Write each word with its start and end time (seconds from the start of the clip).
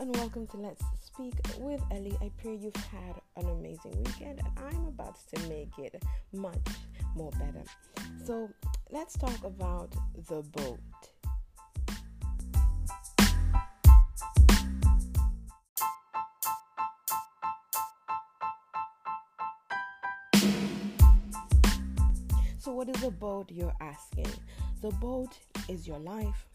And 0.00 0.16
welcome 0.16 0.46
to 0.48 0.56
Let's 0.56 0.82
Speak 1.04 1.34
with 1.58 1.82
Ellie. 1.90 2.16
I 2.22 2.30
pray 2.40 2.56
you've 2.56 2.74
had 2.74 3.20
an 3.36 3.46
amazing 3.50 3.92
weekend 4.02 4.40
and 4.40 4.48
I'm 4.58 4.86
about 4.86 5.18
to 5.34 5.48
make 5.48 5.78
it 5.78 6.02
much 6.32 6.56
more 7.14 7.30
better. 7.32 7.62
So, 8.24 8.48
let's 8.90 9.18
talk 9.18 9.44
about 9.44 9.94
the 10.28 10.42
boat. 10.42 10.80
So, 22.58 22.72
what 22.72 22.88
is 22.88 23.02
a 23.02 23.10
boat? 23.10 23.50
You're 23.52 23.74
asking. 23.80 24.26
The 24.80 24.90
boat 24.92 25.36
is 25.68 25.86
your 25.86 25.98
life, 25.98 26.46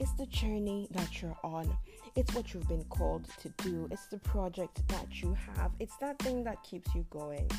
it's 0.00 0.12
the 0.12 0.26
journey 0.26 0.88
that 0.92 1.22
you're 1.22 1.36
on. 1.44 1.76
It's 2.16 2.34
what 2.34 2.52
you've 2.52 2.68
been 2.68 2.84
called 2.84 3.26
to 3.40 3.48
do. 3.62 3.88
It's 3.90 4.06
the 4.06 4.18
project 4.18 4.86
that 4.88 5.22
you 5.22 5.36
have. 5.56 5.72
It's 5.80 5.96
that 5.98 6.18
thing 6.20 6.44
that 6.44 6.62
keeps 6.62 6.94
you 6.94 7.04
going. 7.10 7.50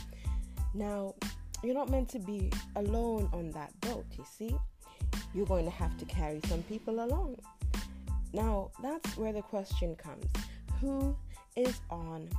Now, 0.74 1.16
you're 1.64 1.74
not 1.74 1.90
meant 1.90 2.10
to 2.10 2.20
be 2.20 2.52
alone 2.76 3.30
on 3.34 3.52
that 3.52 3.80
boat, 3.82 4.06
you 4.18 4.26
see? 4.38 4.56
You're 5.34 5.46
going 5.46 5.66
to 5.66 5.72
have 5.72 5.98
to 5.98 6.06
carry 6.06 6.42
some 6.48 6.62
people 6.64 7.04
along. 7.04 7.38
Now, 8.34 8.72
that's 8.82 9.16
where 9.18 9.34
the 9.34 9.42
question 9.42 9.96
comes 9.96 10.26
Who 10.82 11.16
is 11.56 11.80
on 11.90 12.30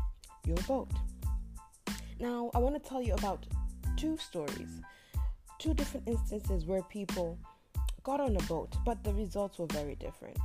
your 0.47 0.59
boat? 0.69 0.91
Now, 2.21 2.51
I 2.55 2.59
want 2.59 2.83
to 2.83 2.89
tell 2.89 3.03
you 3.03 3.15
about 3.15 3.47
two 3.97 4.17
stories, 4.19 4.81
two 5.59 5.75
different 5.75 6.09
instances 6.09 6.65
where 6.67 6.83
people 6.83 7.39
got 8.07 8.21
on 8.21 8.37
a 8.37 8.43
boat, 8.43 8.73
but 8.85 9.03
the 9.03 9.13
results 9.15 9.59
were 9.59 9.67
very 9.67 9.97
different. 9.97 10.39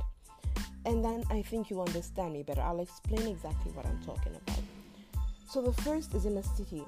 And 0.84 1.04
then 1.04 1.22
I 1.30 1.42
think 1.42 1.70
you'll 1.70 1.86
understand 1.86 2.32
me 2.32 2.42
better. 2.42 2.60
I'll 2.60 2.80
explain 2.80 3.28
exactly 3.28 3.70
what 3.70 3.86
I'm 3.86 4.02
talking 4.04 4.32
about. 4.34 4.58
So 5.48 5.62
the 5.62 5.72
first 5.82 6.12
is 6.16 6.26
in 6.26 6.36
a 6.38 6.42
city, 6.42 6.82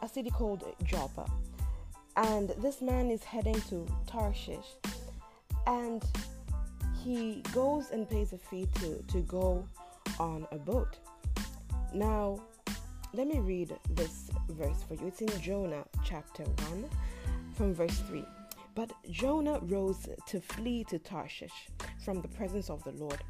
a 0.00 0.08
city 0.08 0.30
called 0.30 0.64
Joppa. 0.84 1.26
And 2.16 2.48
this 2.62 2.80
man 2.80 3.10
is 3.10 3.22
heading 3.24 3.60
to 3.68 3.86
Tarshish. 4.06 4.70
And 5.66 6.02
he 7.04 7.42
goes 7.52 7.90
and 7.90 8.08
pays 8.08 8.32
a 8.32 8.38
fee 8.38 8.66
to, 8.76 9.04
to 9.12 9.20
go 9.20 9.68
on 10.18 10.46
a 10.50 10.56
boat. 10.56 10.96
Now, 11.92 12.40
let 13.12 13.26
me 13.26 13.38
read 13.40 13.76
this 13.90 14.30
verse 14.48 14.82
for 14.88 14.94
you. 14.94 15.08
It's 15.08 15.20
in 15.20 15.40
Jonah 15.42 15.84
chapter 16.02 16.44
1 16.44 16.88
from 17.54 17.74
verse 17.74 17.98
3. 18.08 18.24
But 18.76 18.92
Jonah 19.10 19.58
rose 19.62 20.06
to 20.26 20.40
flee 20.40 20.84
to 20.84 20.98
Tarshish 20.98 21.70
from 22.04 22.20
the 22.20 22.28
presence 22.28 22.68
of 22.68 22.84
the 22.84 22.92
Lord. 22.92 23.24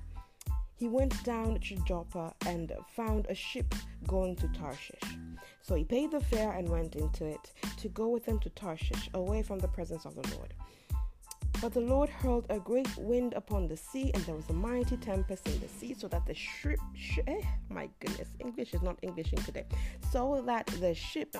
He 0.74 0.88
went 0.88 1.22
down 1.22 1.60
to 1.60 1.76
Joppa 1.86 2.34
and 2.46 2.72
found 2.96 3.26
a 3.28 3.34
ship 3.34 3.72
going 4.08 4.34
to 4.36 4.48
Tarshish. 4.48 5.16
So 5.62 5.76
he 5.76 5.84
paid 5.84 6.10
the 6.10 6.20
fare 6.20 6.50
and 6.50 6.68
went 6.68 6.96
into 6.96 7.26
it 7.26 7.52
to 7.78 7.88
go 7.88 8.08
with 8.08 8.26
them 8.26 8.40
to 8.40 8.50
Tarshish, 8.50 9.08
away 9.14 9.44
from 9.44 9.60
the 9.60 9.68
presence 9.68 10.04
of 10.04 10.16
the 10.16 10.36
Lord. 10.36 10.52
But 11.62 11.72
the 11.72 11.80
Lord 11.80 12.08
hurled 12.08 12.46
a 12.50 12.58
great 12.58 12.94
wind 12.98 13.32
upon 13.34 13.68
the 13.68 13.76
sea, 13.76 14.10
and 14.14 14.22
there 14.24 14.34
was 14.34 14.50
a 14.50 14.52
mighty 14.52 14.96
tempest 14.96 15.46
in 15.48 15.58
the 15.60 15.68
sea, 15.68 15.94
so 15.94 16.08
that 16.08 16.26
the 16.26 16.34
ship, 16.34 16.80
sh- 16.94 17.20
eh, 17.26 17.40
my 17.70 17.88
goodness, 18.00 18.28
English 18.40 18.74
is 18.74 18.82
not 18.82 18.98
Englishing 19.02 19.38
today, 19.38 19.64
so 20.10 20.42
that 20.44 20.66
the 20.80 20.92
ship 20.92 21.34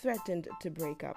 threatened 0.00 0.48
to 0.60 0.68
break 0.68 1.04
up. 1.04 1.16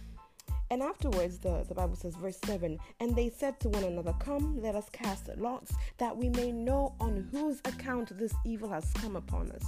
And 0.71 0.81
afterwards, 0.81 1.37
the, 1.37 1.65
the 1.67 1.75
Bible 1.75 1.97
says, 1.97 2.15
verse 2.15 2.39
7 2.45 2.79
And 3.01 3.13
they 3.13 3.29
said 3.29 3.59
to 3.59 3.69
one 3.69 3.83
another, 3.83 4.13
Come, 4.19 4.61
let 4.61 4.73
us 4.73 4.87
cast 4.93 5.29
lots, 5.37 5.73
that 5.97 6.15
we 6.15 6.29
may 6.29 6.53
know 6.53 6.95
on 7.01 7.27
whose 7.33 7.59
account 7.65 8.17
this 8.17 8.33
evil 8.45 8.69
has 8.69 8.89
come 8.93 9.17
upon 9.17 9.51
us. 9.51 9.65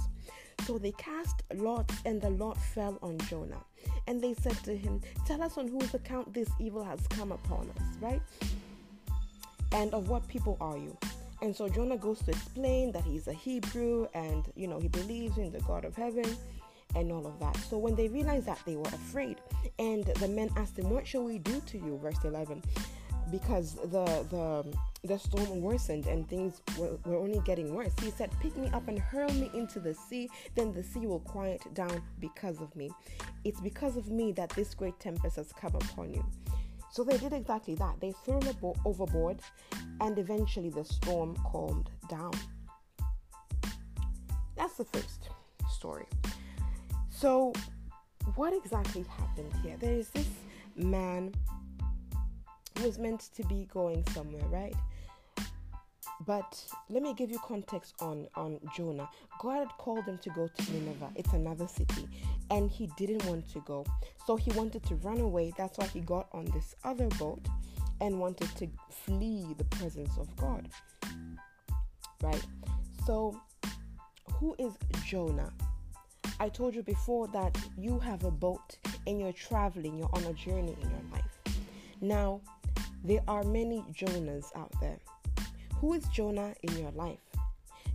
So 0.66 0.78
they 0.78 0.92
cast 0.92 1.42
lots, 1.56 1.94
and 2.06 2.22
the 2.22 2.30
lot 2.30 2.56
fell 2.56 2.98
on 3.02 3.18
Jonah. 3.28 3.62
And 4.06 4.18
they 4.18 4.32
said 4.32 4.56
to 4.64 4.74
him, 4.74 5.02
Tell 5.26 5.42
us 5.42 5.58
on 5.58 5.68
whose 5.68 5.92
account 5.92 6.32
this 6.32 6.48
evil 6.58 6.82
has 6.82 7.06
come 7.08 7.32
upon 7.32 7.70
us, 7.76 7.84
right? 8.00 8.22
And 9.72 9.92
of 9.92 10.08
what 10.08 10.26
people 10.26 10.56
are 10.58 10.78
you? 10.78 10.96
And 11.42 11.54
so 11.54 11.68
Jonah 11.68 11.98
goes 11.98 12.20
to 12.20 12.30
explain 12.30 12.92
that 12.92 13.04
he's 13.04 13.28
a 13.28 13.34
Hebrew 13.34 14.06
and, 14.14 14.50
you 14.56 14.68
know, 14.68 14.80
he 14.80 14.88
believes 14.88 15.36
in 15.36 15.52
the 15.52 15.60
God 15.60 15.84
of 15.84 15.94
heaven 15.94 16.24
and 16.94 17.10
all 17.12 17.26
of 17.26 17.38
that. 17.40 17.56
So 17.56 17.78
when 17.78 17.94
they 17.94 18.08
realized 18.08 18.46
that, 18.46 18.60
they 18.66 18.76
were 18.76 18.88
afraid. 18.88 19.40
And 19.78 20.04
the 20.04 20.28
men 20.28 20.50
asked 20.56 20.78
him, 20.78 20.90
What 20.90 21.06
shall 21.06 21.24
we 21.24 21.38
do 21.38 21.60
to 21.66 21.78
you? 21.78 21.98
Verse 22.02 22.22
11. 22.24 22.62
Because 23.30 23.74
the, 23.74 24.04
the, 24.30 24.76
the 25.02 25.18
storm 25.18 25.62
worsened 25.62 26.06
and 26.06 26.28
things 26.28 26.60
were, 26.78 26.98
were 27.06 27.16
only 27.16 27.40
getting 27.44 27.74
worse. 27.74 27.92
He 28.02 28.10
said, 28.10 28.30
Pick 28.40 28.56
me 28.56 28.68
up 28.68 28.86
and 28.88 28.98
hurl 28.98 29.32
me 29.32 29.50
into 29.54 29.80
the 29.80 29.94
sea, 29.94 30.28
then 30.54 30.72
the 30.72 30.82
sea 30.82 31.06
will 31.06 31.20
quiet 31.20 31.62
down 31.74 32.02
because 32.20 32.60
of 32.60 32.74
me. 32.76 32.90
It's 33.44 33.60
because 33.60 33.96
of 33.96 34.10
me 34.10 34.32
that 34.32 34.50
this 34.50 34.74
great 34.74 34.98
tempest 35.00 35.36
has 35.36 35.52
come 35.52 35.74
upon 35.74 36.12
you. 36.12 36.24
So 36.94 37.02
they 37.02 37.18
did 37.18 37.32
exactly 37.32 37.74
that. 37.74 37.98
They 38.00 38.12
threw 38.24 38.40
him 38.40 38.54
overboard, 38.84 39.40
and 40.00 40.16
eventually 40.16 40.70
the 40.70 40.84
storm 40.84 41.34
calmed 41.44 41.90
down. 42.08 42.30
That's 44.56 44.76
the 44.76 44.84
first 44.84 45.28
story. 45.68 46.06
So, 47.24 47.54
what 48.34 48.52
exactly 48.52 49.06
happened 49.16 49.50
here? 49.62 49.78
There 49.80 49.94
is 49.94 50.10
this 50.10 50.28
man 50.76 51.32
who 52.76 52.84
was 52.84 52.98
meant 52.98 53.30
to 53.34 53.42
be 53.44 53.66
going 53.72 54.04
somewhere, 54.12 54.44
right? 54.50 54.74
But 56.26 56.62
let 56.90 57.02
me 57.02 57.14
give 57.14 57.30
you 57.30 57.38
context 57.38 57.94
on, 58.00 58.28
on 58.34 58.60
Jonah. 58.76 59.08
God 59.40 59.60
had 59.60 59.68
called 59.78 60.04
him 60.04 60.18
to 60.18 60.28
go 60.28 60.48
to 60.48 60.72
Nineveh. 60.72 61.12
It's 61.14 61.32
another 61.32 61.66
city. 61.66 62.06
And 62.50 62.70
he 62.70 62.90
didn't 62.98 63.24
want 63.24 63.48
to 63.54 63.60
go. 63.60 63.86
So 64.26 64.36
he 64.36 64.50
wanted 64.50 64.82
to 64.82 64.96
run 64.96 65.20
away. 65.20 65.54
That's 65.56 65.78
why 65.78 65.86
he 65.86 66.00
got 66.00 66.28
on 66.34 66.44
this 66.52 66.76
other 66.84 67.08
boat 67.18 67.40
and 68.02 68.20
wanted 68.20 68.54
to 68.56 68.68
flee 68.90 69.46
the 69.56 69.64
presence 69.64 70.18
of 70.18 70.36
God. 70.36 70.68
Right? 72.22 72.44
So, 73.06 73.40
who 74.34 74.54
is 74.58 74.74
Jonah? 75.06 75.50
I 76.40 76.48
told 76.48 76.74
you 76.74 76.82
before 76.82 77.28
that 77.28 77.56
you 77.78 77.98
have 78.00 78.24
a 78.24 78.30
boat 78.30 78.76
and 79.06 79.20
you're 79.20 79.32
traveling, 79.32 79.98
you're 79.98 80.10
on 80.12 80.24
a 80.24 80.32
journey 80.32 80.76
in 80.80 80.90
your 80.90 81.12
life. 81.12 81.56
Now, 82.00 82.40
there 83.04 83.22
are 83.28 83.44
many 83.44 83.84
Jonahs 83.92 84.46
out 84.56 84.72
there. 84.80 84.98
Who 85.76 85.92
is 85.92 86.04
Jonah 86.08 86.54
in 86.62 86.76
your 86.78 86.90
life? 86.92 87.18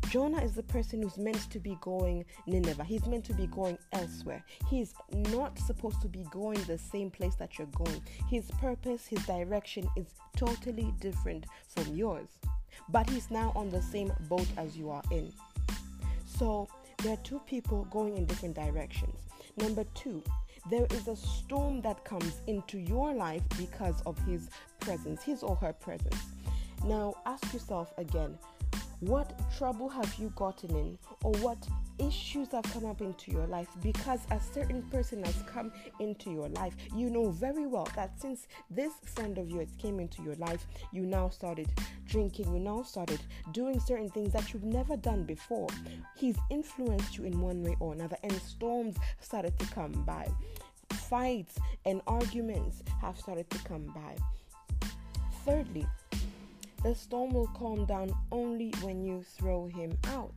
Jonah 0.09 0.41
is 0.41 0.53
the 0.53 0.63
person 0.63 1.03
who's 1.03 1.17
meant 1.17 1.51
to 1.51 1.59
be 1.59 1.77
going 1.81 2.25
Nineveh. 2.47 2.83
He's 2.83 3.05
meant 3.05 3.25
to 3.25 3.33
be 3.33 3.45
going 3.47 3.77
elsewhere. 3.94 4.44
He's 4.67 4.94
not 5.11 5.59
supposed 5.59 6.01
to 6.01 6.07
be 6.07 6.25
going 6.31 6.61
the 6.63 6.77
same 6.77 7.11
place 7.11 7.35
that 7.35 7.57
you're 7.57 7.67
going. 7.67 8.01
His 8.27 8.50
purpose, 8.59 9.06
his 9.06 9.23
direction 9.25 9.88
is 9.95 10.07
totally 10.35 10.94
different 11.00 11.45
from 11.67 11.95
yours. 11.95 12.29
But 12.89 13.09
he's 13.09 13.29
now 13.29 13.51
on 13.56 13.69
the 13.69 13.81
same 13.81 14.12
boat 14.30 14.47
as 14.57 14.75
you 14.75 14.89
are 14.89 15.03
in. 15.12 15.31
So 16.25 16.68
there 17.04 17.13
are 17.13 17.24
two 17.24 17.40
people 17.48 17.86
going 17.92 18.18
in 18.18 18.25
different 18.25 18.56
directions. 18.56 19.16
Number 19.57 19.86
two, 19.94 20.24
there 20.69 20.86
is 20.92 21.07
a 21.07 21.16
storm 21.16 21.81
that 21.81 22.04
comes 22.04 22.42
into 22.48 22.78
your 22.78 23.13
life 23.13 23.42
because 23.57 24.01
of 24.06 24.18
his 24.25 24.50
presence, 24.80 25.24
his 25.24 25.44
or 25.44 25.56
her 25.56 25.74
presence. 25.74 26.18
Now, 26.86 27.16
ask 27.25 27.54
yourself 27.54 27.94
again 27.98 28.38
what 29.01 29.40
trouble 29.57 29.88
have 29.88 30.13
you 30.18 30.31
gotten 30.36 30.75
in, 30.75 30.98
or 31.24 31.31
what 31.36 31.57
issues 32.00 32.51
have 32.51 32.63
come 32.63 32.86
up 32.86 33.01
into 33.01 33.31
your 33.31 33.48
life 33.48 33.68
because 33.81 34.19
a 34.31 34.40
certain 34.40 34.81
person 34.84 35.24
has 35.24 35.36
come 35.44 35.72
into 36.00 36.31
your 36.31 36.50
life? 36.50 36.75
You 36.96 37.10
know 37.10 37.31
very 37.31 37.66
well 37.66 37.88
that 37.96 38.19
since 38.19 38.48
this 38.69 38.92
friend 39.06 39.38
of 39.38 39.50
yours 39.50 39.69
came 39.78 40.00
into 40.00 40.22
your 40.22 40.36
life, 40.36 40.68
you 40.92 41.06
now 41.06 41.30
started 41.30 41.69
drinking, 42.07 42.54
you 42.54 42.60
now 42.60 42.84
started 42.84 43.19
doing 43.54 43.80
certain 43.80 44.10
things 44.10 44.34
that 44.34 44.54
you've 44.54 44.63
never 44.63 44.98
done 44.98 45.24
before. 45.24 45.68
He's 46.18 46.38
influenced 46.50 47.18
you 47.18 47.24
in 47.24 47.40
one 47.40 47.63
way 47.63 47.78
or 47.80 47.94
another, 47.94 48.18
and 48.24 48.34
storms 48.42 48.98
started 49.22 49.57
to 49.60 49.66
come 49.68 49.94
by. 50.06 50.28
Fights 50.90 51.57
and 51.86 52.01
arguments 52.06 52.84
have 53.01 53.18
started 53.18 53.50
to 53.50 53.60
come 53.60 53.86
by. 53.96 54.16
Thirdly, 55.46 55.88
the 56.83 56.95
storm 56.95 57.31
will 57.31 57.47
calm 57.47 57.85
down 57.85 58.11
only 58.31 58.71
when 58.81 59.03
you 59.03 59.23
throw 59.37 59.67
him 59.67 59.97
out. 60.07 60.35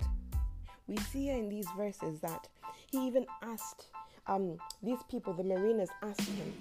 We 0.87 0.97
see 0.97 1.31
in 1.31 1.49
these 1.49 1.69
verses 1.77 2.21
that 2.21 2.49
He 2.91 3.07
even 3.07 3.27
asked 3.43 3.87
um, 4.27 4.57
these 4.83 5.03
people, 5.11 5.33
the 5.33 5.45
mariners, 5.45 5.89
asked 6.03 6.21
him, 6.23 6.53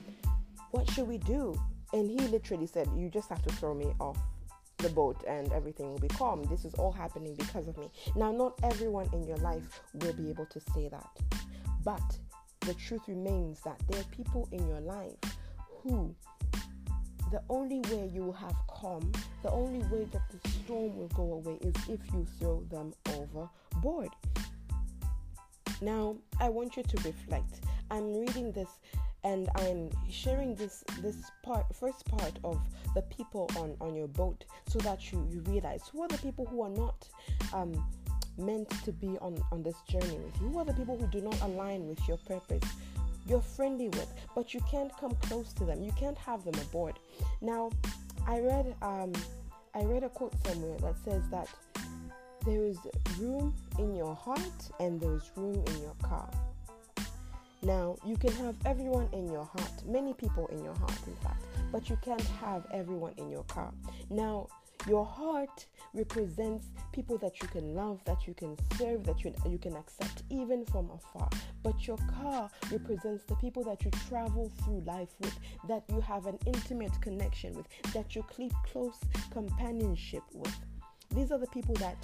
What 0.72 0.90
should 0.92 1.08
we 1.08 1.18
do? 1.18 1.60
And 1.94 2.10
he 2.10 2.28
literally 2.28 2.68
said, 2.68 2.88
You 2.96 3.10
just 3.10 3.30
have 3.30 3.42
to 3.44 3.54
throw 3.54 3.74
me 3.74 3.94
off 4.00 4.18
the 4.78 4.90
boat 4.90 5.24
and 5.28 5.52
everything 5.54 5.92
will 5.92 6.00
be 6.00 6.08
calm. 6.08 6.44
This 6.44 6.66
is 6.66 6.74
all 6.76 6.92
happening 6.92 7.36
because 7.36 7.68
of 7.68 7.78
me. 7.78 7.90
Now, 8.16 8.32
not 8.32 8.60
everyone 8.64 9.10
in 9.14 9.28
your 9.28 9.38
life 9.38 9.82
will 9.94 10.14
be 10.14 10.30
able 10.30 10.48
to 10.48 10.60
say 10.74 10.90
that. 10.90 11.10
But 11.84 12.18
the 12.62 12.74
truth 12.76 13.02
remains 13.08 13.60
that 13.62 13.80
there 13.88 14.02
are 14.02 14.06
people 14.06 14.48
in 14.52 14.68
your 14.68 14.82
life 14.82 15.16
who 15.84 16.16
the 17.32 17.42
only 17.50 17.80
way 17.90 18.10
you 18.14 18.26
will 18.26 18.34
have 18.34 18.56
calm, 18.68 19.12
the 19.42 19.52
only 19.52 19.80
way 19.88 20.06
that 20.12 20.22
the 20.30 20.50
storm 20.50 20.96
will 20.98 21.08
go 21.16 21.34
away 21.34 21.58
is 21.62 21.74
if 21.88 22.00
you 22.14 22.26
throw 22.40 22.62
them 22.70 22.94
overboard. 23.10 24.10
Now, 25.82 26.18
I 26.40 26.50
want 26.50 26.78
you 26.78 26.84
to 26.84 26.98
reflect. 26.98 27.62
I'm 27.90 28.14
reading 28.14 28.52
this 28.52 28.70
and 29.24 29.50
I'm 29.56 29.90
sharing 30.10 30.56
this 30.56 30.84
this 31.02 31.32
part 31.44 31.66
first 31.76 32.06
part 32.06 32.34
of 32.44 32.60
the 32.96 33.04
people 33.04 33.50
on 33.58 33.76
on 33.80 33.96
your 33.96 34.08
boat 34.08 34.46
so 34.68 34.80
that 34.80 35.12
you 35.12 35.28
you 35.30 35.42
realize 35.42 35.84
who 35.92 36.02
are 36.02 36.08
the 36.08 36.18
people 36.18 36.46
who 36.46 36.62
are 36.64 36.70
not 36.70 37.08
um, 37.54 37.72
meant 38.38 38.70
to 38.84 38.92
be 38.92 39.18
on 39.20 39.42
on 39.52 39.62
this 39.62 39.76
journey 39.88 40.18
with 40.18 40.42
you 40.42 40.48
who 40.50 40.58
are 40.58 40.66
the 40.66 40.74
people 40.74 40.98
who 40.98 41.06
do 41.08 41.22
not 41.22 41.40
align 41.42 41.88
with 41.88 42.00
your 42.08 42.18
purpose 42.18 42.64
you're 43.28 43.42
friendly 43.42 43.90
with 43.90 44.12
but 44.36 44.54
you 44.54 44.60
can't 44.70 44.92
come 44.98 45.16
close 45.22 45.54
to 45.54 45.66
them. 45.66 45.82
You 45.82 45.92
can't 45.94 46.18
have 46.18 46.44
them 46.44 46.56
aboard. 46.56 47.00
Now 47.42 47.72
i 48.28 48.40
read 48.40 48.76
um 48.82 49.14
i 49.74 49.82
read 49.84 50.04
a 50.04 50.10
quote 50.10 50.36
somewhere 50.46 50.78
that 50.80 50.96
says 51.04 51.24
that 51.30 51.48
there 52.46 52.66
is 52.66 52.78
room 53.20 53.54
in 53.78 53.96
your 53.96 54.16
heart 54.16 54.70
and 54.80 55.00
there's 55.00 55.32
room 55.36 55.64
in 55.68 55.82
your 55.82 55.96
car. 56.02 56.30
Now, 57.64 57.96
you 58.04 58.18
can 58.18 58.32
have 58.34 58.56
everyone 58.66 59.08
in 59.14 59.32
your 59.32 59.46
heart, 59.46 59.86
many 59.86 60.14
people 60.14 60.48
in 60.48 60.64
your 60.64 60.74
heart, 60.74 60.98
in 61.06 61.16
fact, 61.18 61.46
but 61.72 61.90
you 61.90 61.98
can't 62.02 62.26
have 62.42 62.66
everyone 62.74 63.14
in 63.18 63.30
your 63.30 63.44
car. 63.44 63.72
Now, 64.10 64.48
your 64.88 65.06
heart 65.06 65.66
represents 65.94 66.68
people 66.92 67.18
that 67.20 67.42
you 67.42 67.48
can 67.48 67.76
love, 67.76 68.04
that 68.06 68.28
you 68.28 68.34
can 68.34 68.58
serve, 68.78 69.04
that 69.06 69.24
you, 69.24 69.34
you 69.48 69.58
can 69.58 69.76
accept 69.76 70.24
even 70.30 70.66
from 70.66 70.90
afar. 70.90 71.30
But 71.64 71.88
your 71.88 71.98
car 72.20 72.50
represents 72.72 73.24
the 73.26 73.36
people 73.36 73.64
that 73.66 73.84
you 73.84 73.92
travel 74.10 74.52
through 74.64 74.82
life 74.82 75.10
with, 75.20 75.38
that 75.68 75.84
you 75.90 76.02
have 76.02 76.26
an 76.26 76.40
intimate 76.46 77.00
connection 77.02 77.54
with, 77.54 77.68
that 77.94 78.16
you 78.16 78.26
keep 78.36 78.54
close 78.72 78.98
companionship 79.32 80.24
with. 80.34 80.56
These 81.14 81.32
are 81.32 81.38
the 81.38 81.48
people 81.48 81.76
that 81.76 81.98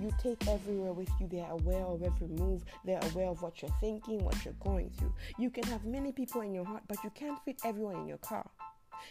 you 0.00 0.10
take 0.22 0.46
everywhere 0.48 0.92
with 0.92 1.10
you. 1.20 1.26
They're 1.26 1.50
aware 1.50 1.84
of 1.84 2.02
every 2.02 2.28
move. 2.28 2.64
They're 2.84 3.00
aware 3.12 3.28
of 3.28 3.42
what 3.42 3.60
you're 3.62 3.74
thinking, 3.80 4.24
what 4.24 4.44
you're 4.44 4.54
going 4.60 4.90
through. 4.90 5.12
You 5.38 5.50
can 5.50 5.64
have 5.64 5.84
many 5.84 6.12
people 6.12 6.42
in 6.42 6.54
your 6.54 6.64
heart, 6.64 6.82
but 6.86 7.02
you 7.02 7.10
can't 7.10 7.42
fit 7.44 7.60
everyone 7.64 7.96
in 7.96 8.06
your 8.06 8.18
car. 8.18 8.48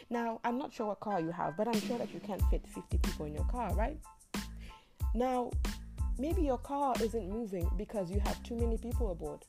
Now, 0.09 0.39
I'm 0.43 0.57
not 0.57 0.73
sure 0.73 0.87
what 0.87 0.99
car 0.99 1.19
you 1.19 1.31
have, 1.31 1.57
but 1.57 1.67
I'm 1.67 1.79
sure 1.81 1.97
that 1.97 2.13
you 2.13 2.19
can't 2.19 2.41
fit 2.49 2.65
50 2.67 2.97
people 2.97 3.25
in 3.25 3.33
your 3.33 3.45
car, 3.45 3.73
right? 3.75 3.97
Now, 5.13 5.51
maybe 6.17 6.41
your 6.41 6.57
car 6.57 6.93
isn't 7.01 7.29
moving 7.29 7.69
because 7.77 8.11
you 8.11 8.19
have 8.19 8.41
too 8.43 8.55
many 8.55 8.77
people 8.77 9.11
aboard. 9.11 9.45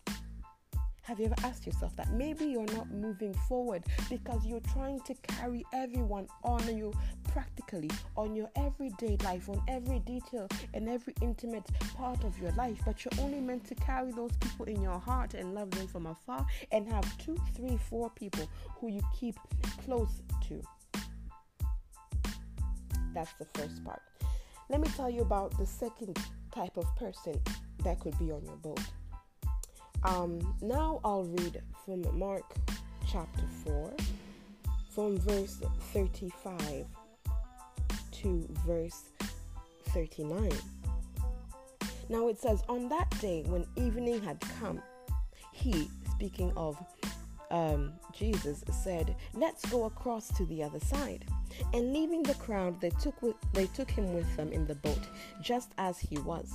Have 1.06 1.20
you 1.20 1.26
ever 1.26 1.36
asked 1.44 1.64
yourself 1.64 1.94
that? 1.94 2.10
Maybe 2.10 2.46
you're 2.46 2.66
not 2.74 2.90
moving 2.90 3.32
forward 3.48 3.84
because 4.10 4.44
you're 4.44 4.58
trying 4.72 4.98
to 5.02 5.14
carry 5.14 5.64
everyone 5.72 6.26
on 6.42 6.76
you 6.76 6.92
practically 7.32 7.88
on 8.16 8.34
your 8.34 8.50
everyday 8.56 9.16
life, 9.22 9.48
on 9.48 9.62
every 9.68 10.00
detail 10.00 10.48
and 10.74 10.88
every 10.88 11.14
intimate 11.22 11.64
part 11.96 12.24
of 12.24 12.36
your 12.40 12.50
life, 12.52 12.80
but 12.84 13.04
you're 13.04 13.24
only 13.24 13.40
meant 13.40 13.64
to 13.66 13.76
carry 13.76 14.10
those 14.10 14.32
people 14.40 14.66
in 14.66 14.82
your 14.82 14.98
heart 14.98 15.34
and 15.34 15.54
love 15.54 15.70
them 15.70 15.86
from 15.86 16.06
afar 16.06 16.44
and 16.72 16.88
have 16.88 17.18
two, 17.18 17.36
three, 17.54 17.78
four 17.88 18.10
people 18.10 18.48
who 18.80 18.88
you 18.88 19.00
keep 19.16 19.36
close 19.84 20.22
to. 20.48 20.60
That's 23.14 23.32
the 23.34 23.46
first 23.54 23.84
part. 23.84 24.02
Let 24.68 24.80
me 24.80 24.88
tell 24.96 25.08
you 25.08 25.20
about 25.20 25.56
the 25.56 25.66
second 25.66 26.18
type 26.50 26.76
of 26.76 26.84
person 26.96 27.40
that 27.84 28.00
could 28.00 28.18
be 28.18 28.32
on 28.32 28.44
your 28.44 28.56
boat. 28.56 28.80
Um, 30.06 30.54
now 30.62 31.00
I'll 31.04 31.24
read 31.24 31.60
from 31.84 32.16
Mark 32.16 32.44
chapter 33.10 33.42
4, 33.64 33.92
from 34.94 35.18
verse 35.18 35.60
35 35.92 36.86
to 38.12 38.48
verse 38.64 39.06
39. 39.88 40.52
Now 42.08 42.28
it 42.28 42.40
says, 42.40 42.62
On 42.68 42.88
that 42.88 43.10
day 43.20 43.42
when 43.48 43.66
evening 43.74 44.22
had 44.22 44.40
come, 44.60 44.80
he, 45.50 45.90
speaking 46.12 46.52
of 46.56 46.78
um, 47.50 47.92
Jesus, 48.12 48.62
said, 48.70 49.16
Let's 49.34 49.68
go 49.68 49.86
across 49.86 50.28
to 50.36 50.46
the 50.46 50.62
other 50.62 50.80
side. 50.80 51.24
And 51.74 51.92
leaving 51.92 52.22
the 52.22 52.34
crowd, 52.34 52.80
they 52.80 52.90
took, 52.90 53.20
with, 53.22 53.34
they 53.54 53.66
took 53.66 53.90
him 53.90 54.14
with 54.14 54.36
them 54.36 54.52
in 54.52 54.68
the 54.68 54.76
boat, 54.76 55.02
just 55.42 55.72
as 55.78 55.98
he 55.98 56.16
was 56.18 56.54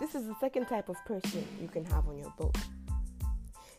This 0.00 0.14
is 0.16 0.26
the 0.26 0.34
second 0.40 0.66
type 0.66 0.88
of 0.88 0.96
person 1.04 1.46
you 1.60 1.68
can 1.68 1.84
have 1.84 2.08
on 2.08 2.18
your 2.18 2.32
boat. 2.36 2.56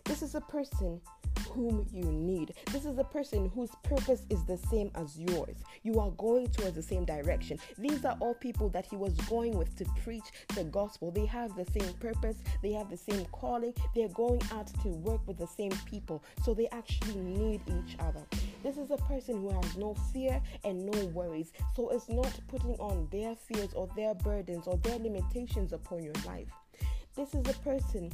This 0.05 0.21
is 0.21 0.35
a 0.35 0.41
person 0.41 1.01
whom 1.49 1.85
you 1.91 2.03
need. 2.03 2.53
This 2.71 2.85
is 2.85 2.97
a 2.97 3.03
person 3.03 3.49
whose 3.53 3.71
purpose 3.83 4.25
is 4.29 4.43
the 4.45 4.57
same 4.57 4.91
as 4.95 5.19
yours. 5.19 5.57
You 5.83 5.99
are 5.99 6.11
going 6.11 6.47
towards 6.47 6.75
the 6.75 6.83
same 6.83 7.05
direction. 7.05 7.59
These 7.77 8.05
are 8.05 8.15
all 8.19 8.33
people 8.33 8.69
that 8.69 8.85
he 8.85 8.95
was 8.95 9.13
going 9.29 9.57
with 9.57 9.75
to 9.77 9.85
preach 10.03 10.23
the 10.55 10.63
gospel. 10.63 11.11
They 11.11 11.25
have 11.25 11.55
the 11.55 11.65
same 11.77 11.93
purpose, 11.95 12.37
they 12.61 12.71
have 12.73 12.89
the 12.89 12.97
same 12.97 13.25
calling, 13.31 13.73
they're 13.93 14.07
going 14.09 14.41
out 14.51 14.67
to 14.83 14.89
work 14.89 15.21
with 15.27 15.37
the 15.37 15.47
same 15.47 15.71
people. 15.85 16.23
So 16.43 16.53
they 16.53 16.67
actually 16.69 17.15
need 17.15 17.61
each 17.67 17.97
other. 17.99 18.23
This 18.65 18.77
is 18.77 18.89
a 18.89 18.97
person 18.97 19.35
who 19.35 19.49
has 19.61 19.77
no 19.77 19.93
fear 20.11 20.41
and 20.63 20.87
no 20.87 21.05
worries. 21.09 21.53
So 21.75 21.89
it's 21.89 22.09
not 22.09 22.33
putting 22.47 22.73
on 22.79 23.07
their 23.11 23.35
fears 23.35 23.75
or 23.75 23.87
their 23.95 24.15
burdens 24.15 24.65
or 24.65 24.75
their 24.77 24.97
limitations 24.97 25.71
upon 25.71 26.01
your 26.01 26.15
life. 26.25 26.47
This 27.15 27.35
is 27.35 27.47
a 27.47 27.53
person 27.59 28.11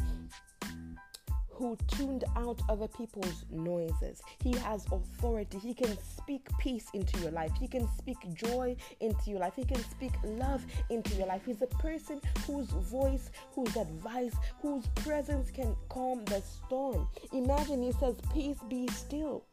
who 1.47 1.77
tuned 1.87 2.25
out 2.35 2.61
other 2.67 2.89
people's 2.89 3.45
noises. 3.49 4.21
He 4.43 4.51
has 4.57 4.85
authority. 4.91 5.57
He 5.57 5.73
can 5.73 5.97
speak 6.01 6.49
peace 6.59 6.87
into 6.93 7.17
your 7.19 7.31
life. 7.31 7.51
He 7.57 7.69
can 7.69 7.87
speak 7.97 8.17
joy 8.33 8.75
into 8.99 9.29
your 9.29 9.39
life. 9.39 9.53
He 9.55 9.63
can 9.63 9.81
speak 9.89 10.11
love 10.25 10.65
into 10.89 11.15
your 11.15 11.27
life. 11.27 11.43
He's 11.45 11.61
a 11.61 11.67
person 11.67 12.19
whose 12.45 12.67
voice, 12.67 13.31
whose 13.55 13.73
advice, 13.77 14.35
whose 14.61 14.85
presence 14.95 15.49
can 15.49 15.77
calm 15.87 16.25
the 16.25 16.41
storm. 16.41 17.07
Imagine 17.31 17.83
he 17.83 17.93
says, 17.93 18.15
Peace 18.33 18.59
be 18.67 18.85
still. 18.89 19.45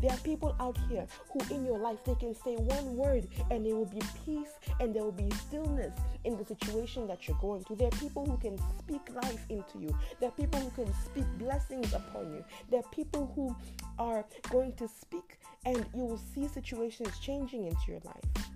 There 0.00 0.10
are 0.10 0.18
people 0.18 0.54
out 0.60 0.76
here 0.88 1.06
who, 1.32 1.54
in 1.54 1.64
your 1.64 1.78
life, 1.78 1.98
they 2.04 2.14
can 2.14 2.34
say 2.34 2.56
one 2.56 2.96
word 2.96 3.28
and 3.50 3.64
there 3.64 3.74
will 3.74 3.86
be 3.86 4.00
peace 4.24 4.52
and 4.80 4.94
there 4.94 5.02
will 5.02 5.12
be 5.12 5.30
stillness 5.30 5.94
in 6.24 6.36
the 6.36 6.44
situation 6.44 7.06
that 7.08 7.26
you're 7.26 7.38
going 7.40 7.64
through. 7.64 7.76
There 7.76 7.88
are 7.88 7.98
people 7.98 8.24
who 8.26 8.36
can 8.36 8.58
speak 8.78 9.00
life 9.14 9.44
into 9.48 9.78
you. 9.78 9.96
There 10.20 10.28
are 10.28 10.32
people 10.32 10.60
who 10.60 10.84
can 10.84 10.92
speak 11.04 11.26
blessings 11.38 11.92
upon 11.92 12.32
you. 12.32 12.44
There 12.70 12.80
are 12.80 12.90
people 12.90 13.32
who 13.34 13.54
are 13.98 14.24
going 14.50 14.72
to 14.74 14.88
speak 14.88 15.38
and 15.64 15.84
you 15.94 16.04
will 16.04 16.20
see 16.34 16.48
situations 16.48 17.18
changing 17.18 17.66
into 17.66 17.80
your 17.88 18.00
life. 18.04 18.51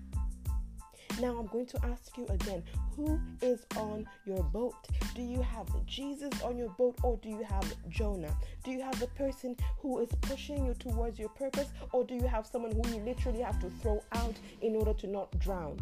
Now 1.20 1.38
I'm 1.38 1.46
going 1.46 1.66
to 1.66 1.86
ask 1.86 2.16
you 2.18 2.26
again 2.26 2.62
who 2.94 3.18
is 3.40 3.64
on 3.76 4.06
your 4.26 4.42
boat? 4.42 4.74
Do 5.14 5.22
you 5.22 5.40
have 5.40 5.66
Jesus 5.86 6.42
on 6.42 6.58
your 6.58 6.68
boat 6.70 6.96
or 7.02 7.18
do 7.22 7.30
you 7.30 7.42
have 7.42 7.64
Jonah? 7.88 8.36
Do 8.64 8.70
you 8.70 8.82
have 8.82 8.98
the 9.00 9.06
person 9.08 9.56
who 9.78 10.00
is 10.00 10.10
pushing 10.20 10.66
you 10.66 10.74
towards 10.74 11.18
your 11.18 11.30
purpose 11.30 11.68
or 11.92 12.04
do 12.04 12.14
you 12.14 12.26
have 12.26 12.46
someone 12.46 12.72
who 12.72 12.88
you 12.90 13.00
literally 13.02 13.40
have 13.40 13.58
to 13.60 13.70
throw 13.80 14.02
out 14.12 14.34
in 14.60 14.76
order 14.76 14.92
to 14.92 15.06
not 15.06 15.38
drown? 15.38 15.78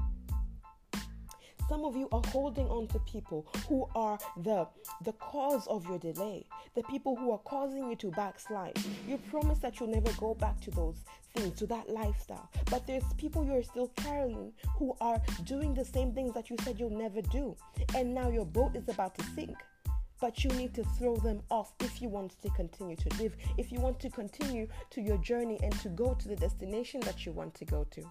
Some 1.68 1.84
of 1.84 1.96
you 1.96 2.08
are 2.12 2.22
holding 2.28 2.66
on 2.68 2.88
to 2.88 2.98
people 3.00 3.46
who 3.68 3.88
are 3.94 4.18
the 4.36 4.66
the 5.02 5.12
cause 5.14 5.66
of 5.66 5.86
your 5.86 5.98
delay, 5.98 6.46
the 6.74 6.82
people 6.84 7.16
who 7.16 7.30
are 7.32 7.38
causing 7.38 7.88
you 7.88 7.96
to 7.96 8.10
backslide. 8.10 8.78
You 9.08 9.18
promise 9.30 9.58
that 9.60 9.80
you'll 9.80 9.88
never 9.88 10.12
go 10.20 10.34
back 10.34 10.60
to 10.62 10.70
those 10.70 10.96
things, 11.34 11.58
to 11.58 11.66
that 11.68 11.88
lifestyle. 11.88 12.50
But 12.70 12.86
there's 12.86 13.04
people 13.16 13.44
you're 13.44 13.62
still 13.62 13.88
carrying 13.96 14.52
who 14.78 14.94
are 15.00 15.20
doing 15.44 15.72
the 15.74 15.84
same 15.84 16.12
things 16.12 16.34
that 16.34 16.50
you 16.50 16.56
said 16.64 16.78
you'll 16.78 16.90
never 16.90 17.22
do. 17.22 17.56
And 17.96 18.14
now 18.14 18.28
your 18.28 18.46
boat 18.46 18.76
is 18.76 18.88
about 18.88 19.14
to 19.16 19.24
sink. 19.34 19.56
but 20.20 20.42
you 20.42 20.50
need 20.50 20.72
to 20.74 20.84
throw 20.96 21.16
them 21.16 21.42
off 21.50 21.74
if 21.80 22.00
you 22.00 22.08
want 22.08 22.40
to 22.40 22.48
continue 22.50 22.96
to 22.96 23.08
live, 23.22 23.36
if 23.58 23.70
you 23.70 23.78
want 23.78 23.98
to 24.00 24.08
continue 24.08 24.66
to 24.90 25.00
your 25.02 25.18
journey 25.18 25.58
and 25.62 25.72
to 25.80 25.88
go 25.90 26.14
to 26.14 26.28
the 26.28 26.36
destination 26.36 27.00
that 27.00 27.26
you 27.26 27.32
want 27.32 27.52
to 27.54 27.64
go 27.64 27.84
to. 27.90 28.02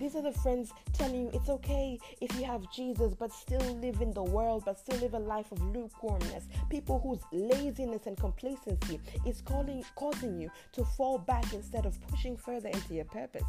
These 0.00 0.16
are 0.16 0.22
the 0.22 0.32
friends 0.32 0.72
telling 0.94 1.20
you 1.20 1.30
it's 1.34 1.50
okay 1.50 1.98
if 2.22 2.34
you 2.36 2.46
have 2.46 2.72
Jesus, 2.72 3.14
but 3.14 3.32
still 3.32 3.60
live 3.82 4.00
in 4.00 4.12
the 4.12 4.22
world, 4.22 4.62
but 4.64 4.78
still 4.78 4.98
live 4.98 5.12
a 5.12 5.18
life 5.18 5.52
of 5.52 5.60
lukewarmness. 5.60 6.48
People 6.70 6.98
whose 6.98 7.20
laziness 7.32 8.06
and 8.06 8.16
complacency 8.16 8.98
is 9.26 9.42
calling, 9.42 9.84
causing 9.96 10.40
you 10.40 10.50
to 10.72 10.84
fall 10.84 11.18
back 11.18 11.52
instead 11.52 11.84
of 11.84 12.00
pushing 12.08 12.34
further 12.34 12.70
into 12.70 12.94
your 12.94 13.04
purpose. 13.04 13.44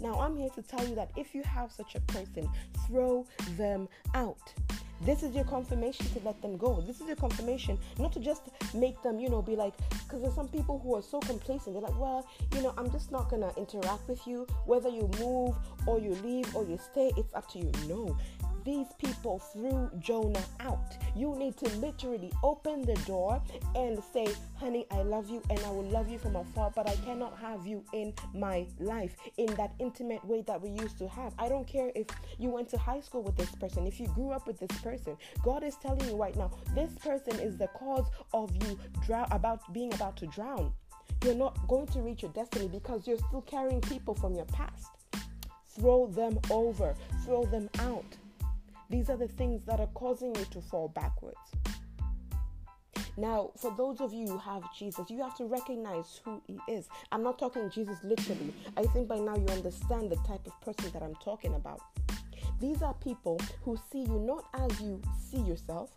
Now, 0.00 0.18
I'm 0.18 0.34
here 0.36 0.50
to 0.50 0.62
tell 0.62 0.86
you 0.88 0.94
that 0.94 1.10
if 1.16 1.34
you 1.34 1.42
have 1.42 1.70
such 1.70 1.94
a 1.94 2.00
person, 2.00 2.48
throw 2.86 3.26
them 3.58 3.86
out. 4.14 4.52
This 5.02 5.22
is 5.22 5.34
your 5.34 5.44
confirmation 5.44 6.06
to 6.06 6.20
let 6.24 6.40
them 6.40 6.56
go. 6.56 6.80
This 6.80 7.00
is 7.00 7.06
your 7.06 7.16
confirmation 7.16 7.78
not 7.98 8.12
to 8.12 8.20
just 8.20 8.42
make 8.74 9.02
them, 9.02 9.18
you 9.18 9.28
know, 9.28 9.42
be 9.42 9.56
like, 9.56 9.74
because 9.90 10.22
there's 10.22 10.34
some 10.34 10.48
people 10.48 10.78
who 10.78 10.94
are 10.94 11.02
so 11.02 11.20
complacent. 11.20 11.74
They're 11.74 11.82
like, 11.82 11.98
well, 11.98 12.26
you 12.54 12.62
know, 12.62 12.72
I'm 12.78 12.90
just 12.90 13.12
not 13.12 13.28
going 13.28 13.42
to 13.42 13.54
interact 13.56 14.08
with 14.08 14.26
you. 14.26 14.46
Whether 14.66 14.88
you 14.88 15.10
move 15.18 15.56
or 15.86 15.98
you 15.98 16.10
leave 16.22 16.54
or 16.54 16.64
you 16.64 16.78
stay, 16.78 17.12
it's 17.16 17.34
up 17.34 17.48
to 17.52 17.58
you. 17.58 17.70
No, 17.88 18.16
these 18.64 18.86
people 18.98 19.38
threw 19.38 19.90
Jonah 19.98 20.44
out. 20.60 20.96
You 21.14 21.36
need 21.36 21.56
to 21.58 21.68
literally 21.76 22.32
open 22.42 22.82
the 22.82 22.94
door 23.06 23.42
and 23.74 24.02
say, 24.12 24.26
honey, 24.56 24.86
I 24.90 25.02
love 25.02 25.28
you 25.28 25.42
and 25.50 25.60
I 25.60 25.70
will 25.70 25.84
love 25.84 26.08
you 26.08 26.18
from 26.18 26.36
afar, 26.36 26.72
but 26.74 26.88
I 26.88 26.96
cannot 26.96 27.38
have 27.38 27.66
you 27.66 27.84
in 27.92 28.14
my 28.34 28.66
life 28.80 29.16
in 29.36 29.46
that 29.56 29.72
intimate 29.78 30.24
way 30.24 30.42
that 30.42 30.60
we 30.60 30.70
used 30.70 30.98
to 30.98 31.08
have. 31.08 31.34
I 31.38 31.48
don't 31.48 31.66
care 31.66 31.92
if 31.94 32.06
you 32.38 32.48
went 32.48 32.68
to 32.70 32.78
high 32.78 33.00
school 33.00 33.22
with 33.22 33.36
this 33.36 33.50
person, 33.52 33.86
if 33.86 34.00
you 34.00 34.06
grew 34.08 34.30
up 34.30 34.46
with 34.46 34.58
this 34.58 34.76
person. 34.80 35.16
God 35.42 35.62
is 35.62 35.76
telling 35.76 36.08
you 36.08 36.16
right 36.16 36.36
now, 36.36 36.50
this 36.74 36.92
person 36.94 37.38
is 37.40 37.56
the 37.56 37.68
cause 37.68 38.06
of 38.32 38.50
you 38.64 38.78
about 39.30 39.60
being 39.72 39.92
about 39.94 40.16
to 40.16 40.26
drown. 40.26 40.72
You're 41.22 41.34
not 41.34 41.56
going 41.68 41.86
to 41.88 42.00
reach 42.00 42.22
your 42.22 42.32
destiny 42.32 42.68
because 42.68 43.06
you're 43.06 43.18
still 43.18 43.42
carrying 43.42 43.80
people 43.80 44.14
from 44.14 44.34
your 44.34 44.44
past. 44.46 44.88
Throw 45.78 46.06
them 46.06 46.38
over, 46.50 46.94
throw 47.24 47.44
them 47.44 47.68
out. 47.80 48.04
These 48.94 49.10
are 49.10 49.16
the 49.16 49.26
things 49.26 49.64
that 49.66 49.80
are 49.80 49.88
causing 49.88 50.32
you 50.36 50.44
to 50.52 50.60
fall 50.60 50.86
backwards. 50.86 51.36
Now, 53.16 53.50
for 53.56 53.74
those 53.76 54.00
of 54.00 54.12
you 54.14 54.28
who 54.28 54.38
have 54.38 54.62
Jesus, 54.72 55.10
you 55.10 55.20
have 55.20 55.36
to 55.38 55.46
recognize 55.46 56.20
who 56.24 56.40
he 56.46 56.60
is. 56.72 56.86
I'm 57.10 57.24
not 57.24 57.36
talking 57.36 57.68
Jesus 57.70 57.98
literally. 58.04 58.54
I 58.76 58.84
think 58.84 59.08
by 59.08 59.18
now 59.18 59.34
you 59.34 59.46
understand 59.48 60.10
the 60.10 60.16
type 60.24 60.46
of 60.46 60.60
person 60.60 60.92
that 60.92 61.02
I'm 61.02 61.16
talking 61.16 61.54
about. 61.54 61.80
These 62.60 62.82
are 62.82 62.94
people 62.94 63.40
who 63.62 63.76
see 63.90 64.02
you 64.02 64.20
not 64.20 64.44
as 64.54 64.80
you 64.80 65.02
see 65.28 65.40
yourself, 65.40 65.90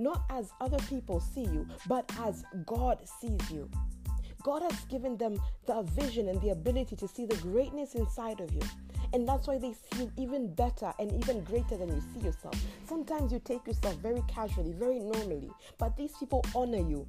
not 0.00 0.24
as 0.28 0.50
other 0.60 0.78
people 0.88 1.20
see 1.20 1.44
you, 1.44 1.68
but 1.86 2.10
as 2.18 2.42
God 2.66 2.98
sees 3.20 3.52
you. 3.52 3.70
God 4.42 4.62
has 4.62 4.84
given 4.86 5.16
them 5.16 5.40
the 5.66 5.82
vision 5.82 6.28
and 6.28 6.40
the 6.40 6.50
ability 6.50 6.96
to 6.96 7.06
see 7.06 7.24
the 7.24 7.36
greatness 7.36 7.94
inside 7.94 8.40
of 8.40 8.52
you. 8.52 8.62
And 9.12 9.28
that's 9.28 9.46
why 9.46 9.58
they 9.58 9.74
you 9.98 10.10
even 10.16 10.54
better 10.54 10.92
and 10.98 11.12
even 11.12 11.44
greater 11.44 11.76
than 11.76 11.88
you 11.88 12.02
see 12.14 12.20
yourself. 12.24 12.54
Sometimes 12.86 13.32
you 13.32 13.40
take 13.44 13.66
yourself 13.66 13.96
very 13.96 14.22
casually, 14.26 14.72
very 14.72 14.98
normally, 14.98 15.50
but 15.78 15.96
these 15.96 16.12
people 16.18 16.44
honor 16.54 16.78
you. 16.78 17.06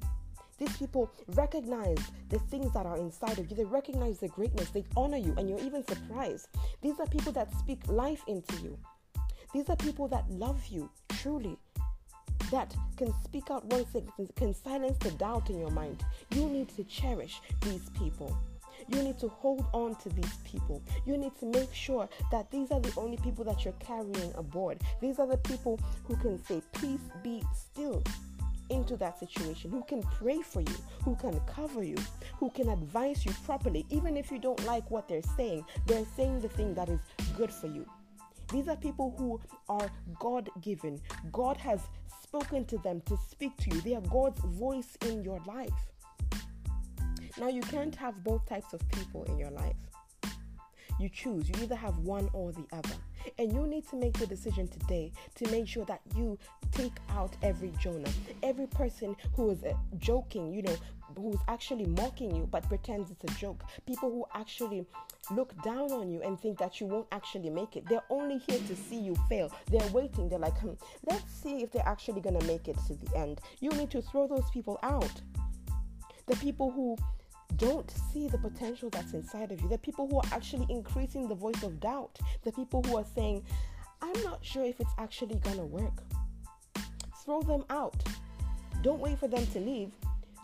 These 0.58 0.76
people 0.76 1.10
recognize 1.28 1.98
the 2.28 2.38
things 2.38 2.72
that 2.74 2.86
are 2.86 2.96
inside 2.96 3.38
of 3.38 3.50
you. 3.50 3.56
They 3.56 3.64
recognize 3.64 4.18
the 4.18 4.28
greatness. 4.28 4.70
They 4.70 4.84
honor 4.96 5.16
you, 5.16 5.34
and 5.36 5.48
you're 5.48 5.60
even 5.60 5.84
surprised. 5.86 6.48
These 6.80 7.00
are 7.00 7.06
people 7.06 7.32
that 7.32 7.52
speak 7.58 7.80
life 7.88 8.22
into 8.28 8.54
you. 8.62 8.78
These 9.52 9.68
are 9.68 9.76
people 9.76 10.06
that 10.08 10.30
love 10.30 10.64
you 10.66 10.90
truly, 11.08 11.56
that 12.50 12.74
can 12.96 13.12
speak 13.24 13.50
out 13.50 13.64
one 13.66 13.86
sentence, 13.90 14.30
can 14.36 14.54
silence 14.54 14.98
the 14.98 15.10
doubt 15.12 15.50
in 15.50 15.58
your 15.58 15.70
mind. 15.70 16.04
You 16.30 16.48
need 16.48 16.68
to 16.76 16.84
cherish 16.84 17.40
these 17.62 17.88
people. 17.90 18.36
You 18.88 19.02
need 19.02 19.18
to 19.20 19.28
hold 19.28 19.66
on 19.72 19.94
to 19.96 20.08
these 20.10 20.36
people. 20.44 20.82
You 21.06 21.16
need 21.16 21.36
to 21.40 21.46
make 21.46 21.72
sure 21.72 22.08
that 22.30 22.50
these 22.50 22.70
are 22.70 22.80
the 22.80 22.92
only 22.98 23.16
people 23.18 23.44
that 23.44 23.64
you're 23.64 23.74
carrying 23.80 24.32
aboard. 24.36 24.80
These 25.00 25.18
are 25.18 25.26
the 25.26 25.38
people 25.38 25.80
who 26.04 26.16
can 26.16 26.42
say, 26.44 26.62
Peace 26.72 27.00
be 27.22 27.42
still 27.54 28.02
into 28.70 28.96
that 28.96 29.18
situation, 29.18 29.70
who 29.70 29.82
can 29.84 30.02
pray 30.02 30.40
for 30.40 30.60
you, 30.60 30.76
who 31.04 31.14
can 31.16 31.38
cover 31.40 31.82
you, 31.82 31.96
who 32.38 32.50
can 32.50 32.68
advise 32.68 33.24
you 33.24 33.32
properly, 33.44 33.84
even 33.90 34.16
if 34.16 34.30
you 34.30 34.38
don't 34.38 34.64
like 34.64 34.90
what 34.90 35.08
they're 35.08 35.22
saying. 35.36 35.64
They're 35.86 36.06
saying 36.16 36.40
the 36.40 36.48
thing 36.48 36.74
that 36.74 36.88
is 36.88 37.00
good 37.36 37.52
for 37.52 37.66
you. 37.66 37.86
These 38.52 38.68
are 38.68 38.76
people 38.76 39.14
who 39.18 39.40
are 39.68 39.90
God 40.18 40.48
given. 40.60 41.00
God 41.32 41.56
has 41.56 41.80
spoken 42.22 42.64
to 42.66 42.78
them 42.78 43.00
to 43.06 43.16
speak 43.30 43.56
to 43.58 43.70
you. 43.70 43.80
They 43.80 43.94
are 43.94 44.00
God's 44.02 44.40
voice 44.40 44.96
in 45.06 45.22
your 45.22 45.40
life. 45.46 45.72
Now, 47.38 47.48
you 47.48 47.62
can't 47.62 47.94
have 47.96 48.22
both 48.22 48.46
types 48.48 48.72
of 48.72 48.80
people 48.90 49.24
in 49.24 49.38
your 49.38 49.50
life. 49.50 49.76
You 51.00 51.08
choose, 51.08 51.48
you 51.48 51.54
either 51.62 51.74
have 51.74 51.98
one 51.98 52.28
or 52.32 52.52
the 52.52 52.66
other. 52.72 52.94
And 53.38 53.52
you 53.52 53.66
need 53.66 53.88
to 53.88 53.96
make 53.96 54.16
the 54.18 54.26
decision 54.26 54.68
today 54.68 55.12
to 55.34 55.50
make 55.50 55.66
sure 55.66 55.84
that 55.86 56.00
you 56.14 56.38
take 56.70 56.92
out 57.10 57.34
every 57.42 57.72
Jonah, 57.80 58.10
every 58.42 58.66
person 58.66 59.16
who 59.34 59.50
is 59.50 59.64
uh, 59.64 59.72
joking, 59.98 60.52
you 60.52 60.62
know, 60.62 60.76
who's 61.16 61.40
actually 61.48 61.86
mocking 61.86 62.34
you 62.34 62.46
but 62.50 62.68
pretends 62.68 63.10
it's 63.10 63.24
a 63.24 63.38
joke. 63.38 63.62
People 63.86 64.10
who 64.10 64.24
actually 64.34 64.86
look 65.30 65.60
down 65.62 65.90
on 65.92 66.10
you 66.10 66.22
and 66.22 66.38
think 66.40 66.58
that 66.58 66.80
you 66.80 66.86
won't 66.86 67.06
actually 67.12 67.50
make 67.50 67.76
it. 67.76 67.84
They're 67.88 68.02
only 68.10 68.38
here 68.38 68.58
to 68.58 68.76
see 68.76 68.98
you 68.98 69.16
fail. 69.28 69.50
They're 69.70 69.88
waiting. 69.88 70.28
They're 70.28 70.38
like, 70.38 70.58
hmm, 70.58 70.72
let's 71.08 71.32
see 71.32 71.62
if 71.62 71.72
they're 71.72 71.88
actually 71.88 72.20
going 72.20 72.38
to 72.38 72.46
make 72.46 72.68
it 72.68 72.76
to 72.86 72.94
the 72.94 73.16
end. 73.16 73.40
You 73.60 73.70
need 73.70 73.90
to 73.90 74.02
throw 74.02 74.26
those 74.26 74.48
people 74.52 74.78
out. 74.82 75.20
The 76.26 76.36
people 76.36 76.70
who 76.70 76.96
don't 77.56 77.92
see 78.12 78.28
the 78.28 78.38
potential 78.38 78.90
that's 78.90 79.12
inside 79.12 79.52
of 79.52 79.60
you. 79.60 79.68
The 79.68 79.78
people 79.78 80.08
who 80.08 80.18
are 80.18 80.28
actually 80.32 80.66
increasing 80.68 81.28
the 81.28 81.34
voice 81.34 81.62
of 81.62 81.80
doubt. 81.80 82.18
The 82.42 82.52
people 82.52 82.82
who 82.82 82.96
are 82.96 83.06
saying, 83.14 83.44
I'm 84.02 84.22
not 84.22 84.44
sure 84.44 84.64
if 84.64 84.80
it's 84.80 84.94
actually 84.98 85.36
going 85.36 85.56
to 85.56 85.64
work. 85.64 86.02
Throw 87.24 87.42
them 87.42 87.64
out. 87.70 88.02
Don't 88.82 89.00
wait 89.00 89.18
for 89.18 89.28
them 89.28 89.46
to 89.46 89.60
leave. 89.60 89.92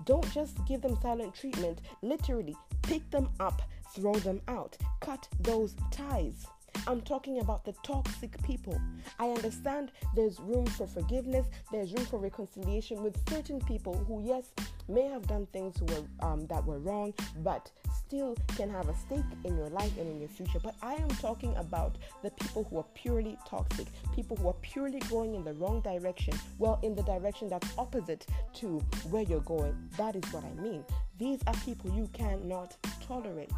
Don't 0.06 0.30
just 0.32 0.64
give 0.66 0.80
them 0.80 0.98
silent 1.02 1.34
treatment. 1.34 1.80
Literally, 2.02 2.56
pick 2.82 3.08
them 3.10 3.28
up, 3.38 3.62
throw 3.94 4.14
them 4.14 4.40
out. 4.48 4.76
Cut 5.00 5.28
those 5.40 5.74
ties. 5.90 6.46
I'm 6.86 7.00
talking 7.02 7.40
about 7.40 7.64
the 7.64 7.72
toxic 7.82 8.42
people. 8.42 8.80
I 9.18 9.28
understand 9.28 9.92
there's 10.14 10.40
room 10.40 10.66
for 10.66 10.86
forgiveness, 10.86 11.46
there's 11.70 11.92
room 11.92 12.06
for 12.06 12.18
reconciliation 12.18 13.02
with 13.02 13.16
certain 13.28 13.60
people 13.60 13.94
who, 14.08 14.22
yes, 14.24 14.52
may 14.88 15.06
have 15.08 15.26
done 15.26 15.46
things 15.52 15.80
were, 15.82 16.26
um, 16.26 16.46
that 16.46 16.64
were 16.64 16.78
wrong, 16.78 17.14
but 17.38 17.70
still 17.92 18.36
can 18.56 18.68
have 18.68 18.88
a 18.88 18.94
stake 18.96 19.24
in 19.44 19.56
your 19.56 19.68
life 19.68 19.96
and 19.98 20.08
in 20.08 20.18
your 20.18 20.28
future. 20.28 20.58
But 20.62 20.74
I 20.82 20.94
am 20.94 21.08
talking 21.08 21.54
about 21.56 21.96
the 22.22 22.30
people 22.30 22.64
who 22.64 22.78
are 22.78 22.86
purely 22.94 23.38
toxic, 23.46 23.86
people 24.14 24.36
who 24.36 24.48
are 24.48 24.56
purely 24.62 24.98
going 25.10 25.34
in 25.34 25.44
the 25.44 25.54
wrong 25.54 25.80
direction, 25.80 26.34
well, 26.58 26.80
in 26.82 26.94
the 26.94 27.02
direction 27.02 27.48
that's 27.48 27.68
opposite 27.78 28.26
to 28.54 28.78
where 29.10 29.22
you're 29.22 29.40
going. 29.40 29.76
That 29.96 30.16
is 30.16 30.24
what 30.32 30.44
I 30.44 30.52
mean. 30.60 30.84
These 31.18 31.40
are 31.46 31.54
people 31.64 31.94
you 31.94 32.08
cannot 32.12 32.76
tolerate. 33.06 33.52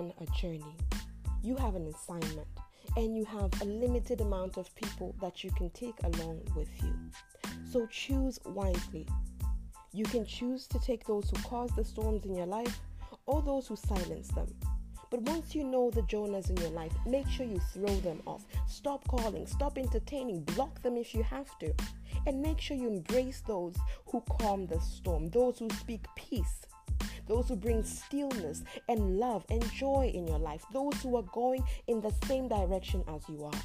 On 0.00 0.12
a 0.20 0.26
journey. 0.32 0.76
You 1.42 1.56
have 1.56 1.74
an 1.74 1.86
assignment 1.86 2.48
and 2.96 3.16
you 3.16 3.24
have 3.26 3.50
a 3.60 3.64
limited 3.66 4.20
amount 4.22 4.56
of 4.56 4.74
people 4.74 5.14
that 5.20 5.44
you 5.44 5.50
can 5.52 5.68
take 5.70 5.96
along 6.02 6.40
with 6.56 6.70
you. 6.82 6.94
So 7.70 7.86
choose 7.86 8.38
wisely. 8.46 9.06
You 9.92 10.04
can 10.04 10.24
choose 10.24 10.66
to 10.68 10.78
take 10.78 11.06
those 11.06 11.28
who 11.28 11.36
cause 11.42 11.70
the 11.76 11.84
storms 11.84 12.24
in 12.24 12.34
your 12.34 12.46
life 12.46 12.80
or 13.26 13.42
those 13.42 13.68
who 13.68 13.76
silence 13.76 14.28
them. 14.28 14.46
But 15.10 15.22
once 15.22 15.54
you 15.54 15.64
know 15.64 15.90
the 15.90 16.02
Jonahs 16.02 16.48
in 16.48 16.56
your 16.56 16.70
life, 16.70 16.92
make 17.04 17.28
sure 17.28 17.44
you 17.44 17.60
throw 17.74 17.94
them 17.96 18.22
off. 18.26 18.44
Stop 18.68 19.06
calling, 19.08 19.46
stop 19.46 19.76
entertaining, 19.76 20.44
block 20.44 20.80
them 20.82 20.96
if 20.96 21.14
you 21.14 21.22
have 21.24 21.58
to. 21.58 21.74
And 22.26 22.40
make 22.40 22.60
sure 22.60 22.76
you 22.76 22.88
embrace 22.88 23.42
those 23.46 23.74
who 24.06 24.22
calm 24.38 24.66
the 24.66 24.80
storm, 24.80 25.28
those 25.28 25.58
who 25.58 25.68
speak 25.70 26.06
peace 26.14 26.66
those 27.30 27.48
who 27.48 27.56
bring 27.56 27.84
stillness 27.84 28.64
and 28.88 29.18
love 29.18 29.44
and 29.50 29.62
joy 29.72 30.10
in 30.12 30.26
your 30.26 30.38
life, 30.38 30.64
those 30.72 31.00
who 31.00 31.16
are 31.16 31.24
going 31.32 31.62
in 31.86 32.00
the 32.00 32.12
same 32.26 32.48
direction 32.48 33.04
as 33.06 33.22
you 33.28 33.44
are. 33.44 33.60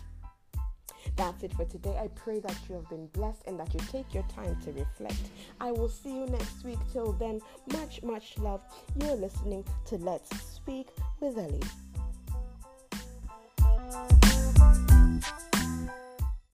That's 1.15 1.43
it 1.43 1.53
for 1.53 1.65
today. 1.65 1.98
I 2.00 2.07
pray 2.10 2.39
that 2.39 2.55
you 2.69 2.75
have 2.75 2.88
been 2.89 3.07
blessed 3.07 3.43
and 3.48 3.60
that 3.60 3.74
you 3.74 3.79
take 3.91 4.13
your 4.13 4.25
time 4.34 4.55
to 4.65 4.72
reflect. 4.72 5.29
I 5.60 5.72
will 5.72 5.89
see 5.89 6.10
you 6.10 6.27
next 6.27 6.63
week. 6.63 6.79
Till 6.93 7.13
then, 7.13 7.41
much, 7.72 8.03
much 8.03 8.38
love. 8.38 8.62
You're 9.01 9.15
listening 9.15 9.65
to 9.88 9.98
Let's 9.98 10.29
Speak 10.41 10.89
with 11.19 11.38
Ellie. 11.38 11.62